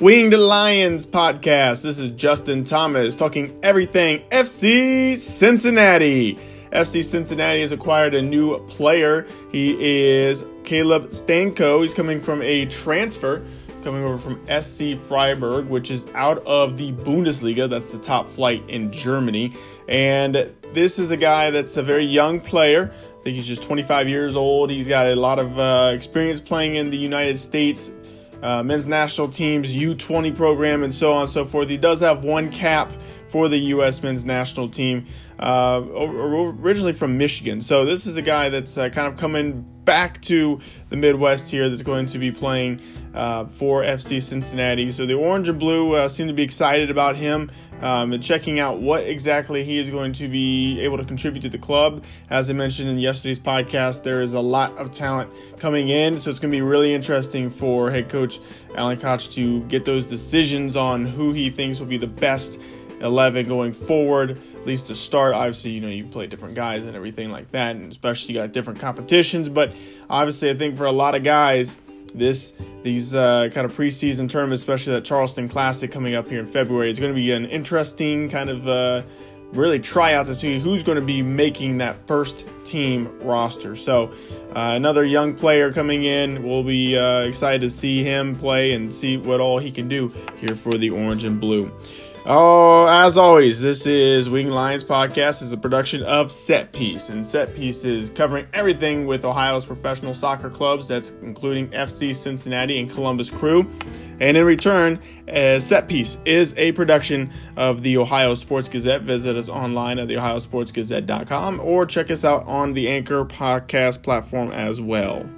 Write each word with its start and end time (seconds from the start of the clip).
Winged 0.00 0.32
Lions 0.34 1.06
podcast. 1.06 1.84
This 1.84 2.00
is 2.00 2.10
Justin 2.10 2.64
Thomas 2.64 3.14
talking 3.14 3.56
everything 3.62 4.24
FC 4.30 5.16
Cincinnati. 5.16 6.36
FC 6.72 7.04
Cincinnati 7.04 7.60
has 7.60 7.70
acquired 7.70 8.12
a 8.12 8.20
new 8.20 8.58
player. 8.66 9.24
He 9.52 9.76
is 9.80 10.44
Caleb 10.64 11.10
Stanko. 11.10 11.82
He's 11.82 11.94
coming 11.94 12.20
from 12.20 12.42
a 12.42 12.66
transfer 12.66 13.44
coming 13.84 14.02
over 14.02 14.18
from 14.18 14.40
SC 14.62 14.96
Freiburg, 14.96 15.66
which 15.66 15.92
is 15.92 16.08
out 16.14 16.38
of 16.44 16.76
the 16.76 16.90
Bundesliga. 16.90 17.68
That's 17.68 17.90
the 17.90 17.98
top 17.98 18.28
flight 18.28 18.64
in 18.66 18.90
Germany. 18.90 19.52
And 19.88 20.52
this 20.72 20.98
is 20.98 21.12
a 21.12 21.16
guy 21.16 21.50
that's 21.50 21.76
a 21.76 21.82
very 21.84 22.04
young 22.04 22.40
player. 22.40 22.90
I 22.92 23.22
think 23.22 23.36
he's 23.36 23.46
just 23.46 23.62
25 23.62 24.08
years 24.08 24.34
old. 24.34 24.70
He's 24.70 24.88
got 24.88 25.06
a 25.06 25.14
lot 25.14 25.38
of 25.38 25.56
uh, 25.56 25.92
experience 25.94 26.40
playing 26.40 26.74
in 26.74 26.90
the 26.90 26.96
United 26.96 27.38
States. 27.38 27.92
Uh, 28.42 28.62
men's 28.62 28.86
national 28.86 29.28
teams, 29.28 29.74
U20 29.74 30.34
program, 30.36 30.82
and 30.82 30.94
so 30.94 31.12
on 31.12 31.22
and 31.22 31.30
so 31.30 31.44
forth. 31.44 31.68
He 31.68 31.78
does 31.78 32.00
have 32.00 32.24
one 32.24 32.50
cap 32.50 32.92
for 33.26 33.48
the 33.48 33.58
U.S. 33.58 34.02
men's 34.02 34.24
national 34.24 34.68
team, 34.68 35.06
uh, 35.38 35.82
originally 35.92 36.92
from 36.92 37.18
Michigan. 37.18 37.60
So 37.60 37.84
this 37.84 38.06
is 38.06 38.16
a 38.16 38.22
guy 38.22 38.48
that's 38.48 38.76
uh, 38.78 38.88
kind 38.88 39.12
of 39.12 39.18
coming 39.18 39.66
back 39.84 40.20
to 40.22 40.60
the 40.88 40.96
Midwest 40.96 41.50
here 41.50 41.68
that's 41.68 41.82
going 41.82 42.06
to 42.06 42.18
be 42.18 42.32
playing 42.32 42.80
uh, 43.14 43.44
for 43.46 43.82
FC 43.82 44.20
Cincinnati. 44.20 44.90
So 44.90 45.06
the 45.06 45.14
orange 45.14 45.48
and 45.48 45.58
blue 45.58 45.94
uh, 45.94 46.08
seem 46.08 46.26
to 46.28 46.32
be 46.32 46.42
excited 46.42 46.90
about 46.90 47.16
him 47.16 47.50
um, 47.80 48.12
and 48.12 48.22
checking 48.22 48.60
out 48.60 48.80
what 48.80 49.04
exactly 49.04 49.62
he 49.62 49.78
is 49.78 49.90
going 49.90 50.12
to 50.14 50.28
be 50.28 50.80
able 50.80 50.96
to 50.96 51.04
contribute 51.04 51.42
to 51.42 51.48
the 51.48 51.58
club. 51.58 52.04
As 52.30 52.50
I 52.50 52.54
mentioned 52.54 52.88
in 52.88 52.98
yesterday's 52.98 53.40
podcast, 53.40 54.02
there 54.02 54.20
is 54.20 54.32
a 54.32 54.40
lot 54.40 54.76
of 54.78 54.90
talent 54.90 55.30
coming 55.58 55.90
in, 55.90 56.18
so 56.18 56.30
it's 56.30 56.38
going 56.38 56.50
to 56.50 56.56
be 56.56 56.62
really 56.62 56.94
interesting 56.94 57.50
for 57.50 57.90
head 57.90 58.08
coach 58.08 58.40
Alan 58.74 58.98
Koch 58.98 59.28
to 59.30 59.60
get 59.64 59.84
those 59.84 60.06
decisions 60.06 60.76
on 60.76 61.04
who 61.04 61.32
he 61.32 61.50
thinks 61.50 61.78
will 61.78 61.86
be 61.86 61.96
the 61.96 62.06
best 62.06 62.60
11 63.04 63.46
going 63.46 63.72
forward, 63.72 64.30
at 64.30 64.66
least 64.66 64.86
to 64.88 64.94
start. 64.94 65.34
Obviously, 65.34 65.70
you 65.72 65.80
know, 65.80 65.88
you 65.88 66.04
play 66.04 66.26
different 66.26 66.54
guys 66.54 66.86
and 66.86 66.96
everything 66.96 67.30
like 67.30 67.50
that, 67.52 67.76
and 67.76 67.92
especially 67.92 68.34
you 68.34 68.40
got 68.40 68.52
different 68.52 68.80
competitions. 68.80 69.48
But 69.48 69.72
obviously, 70.10 70.50
I 70.50 70.54
think 70.54 70.76
for 70.76 70.86
a 70.86 70.92
lot 70.92 71.14
of 71.14 71.22
guys, 71.22 71.78
this 72.14 72.52
these 72.82 73.14
uh, 73.14 73.50
kind 73.52 73.64
of 73.64 73.76
preseason 73.76 74.28
tournaments, 74.28 74.62
especially 74.62 74.94
that 74.94 75.04
Charleston 75.04 75.48
Classic 75.48 75.90
coming 75.90 76.14
up 76.14 76.28
here 76.28 76.40
in 76.40 76.46
February, 76.46 76.90
it's 76.90 76.98
going 76.98 77.12
to 77.12 77.16
be 77.16 77.32
an 77.32 77.44
interesting 77.46 78.28
kind 78.28 78.50
of 78.50 78.66
uh, 78.66 79.02
really 79.52 79.78
try 79.78 80.14
out 80.14 80.26
to 80.26 80.34
see 80.34 80.58
who's 80.58 80.82
going 80.82 80.98
to 80.98 81.04
be 81.04 81.22
making 81.22 81.78
that 81.78 82.06
first 82.06 82.46
team 82.64 83.08
roster. 83.20 83.76
So 83.76 84.12
uh, 84.50 84.72
another 84.74 85.04
young 85.04 85.34
player 85.34 85.72
coming 85.72 86.04
in. 86.04 86.42
We'll 86.42 86.64
be 86.64 86.96
uh, 86.96 87.22
excited 87.22 87.60
to 87.62 87.70
see 87.70 88.02
him 88.02 88.34
play 88.36 88.72
and 88.72 88.92
see 88.92 89.16
what 89.16 89.40
all 89.40 89.58
he 89.58 89.70
can 89.70 89.88
do 89.88 90.12
here 90.36 90.54
for 90.54 90.76
the 90.76 90.90
orange 90.90 91.24
and 91.24 91.40
blue. 91.40 91.70
Oh, 92.26 92.86
as 92.86 93.18
always, 93.18 93.60
this 93.60 93.84
is 93.86 94.30
Winged 94.30 94.50
Lions 94.50 94.82
Podcast. 94.82 95.42
is 95.42 95.52
a 95.52 95.58
production 95.58 96.02
of 96.04 96.30
Set 96.30 96.72
Piece, 96.72 97.10
and 97.10 97.26
Set 97.26 97.54
Piece 97.54 97.84
is 97.84 98.08
covering 98.08 98.46
everything 98.54 99.04
with 99.04 99.26
Ohio's 99.26 99.66
professional 99.66 100.14
soccer 100.14 100.48
clubs. 100.48 100.88
That's 100.88 101.10
including 101.20 101.68
FC 101.68 102.14
Cincinnati 102.14 102.80
and 102.80 102.90
Columbus 102.90 103.30
Crew. 103.30 103.70
And 104.20 104.38
in 104.38 104.46
return, 104.46 105.00
uh, 105.28 105.60
Set 105.60 105.86
Piece 105.86 106.16
is 106.24 106.54
a 106.56 106.72
production 106.72 107.30
of 107.58 107.82
the 107.82 107.98
Ohio 107.98 108.32
Sports 108.32 108.70
Gazette. 108.70 109.02
Visit 109.02 109.36
us 109.36 109.50
online 109.50 109.98
at 109.98 110.08
the 110.08 110.14
ohiosportsgazette.com 110.14 111.60
or 111.60 111.84
check 111.84 112.10
us 112.10 112.24
out 112.24 112.46
on 112.46 112.72
the 112.72 112.88
Anchor 112.88 113.26
podcast 113.26 114.02
platform 114.02 114.50
as 114.50 114.80
well. 114.80 115.28